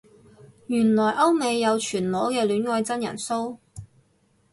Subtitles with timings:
[0.65, 3.59] 原來歐美有全裸嘅戀愛真人騷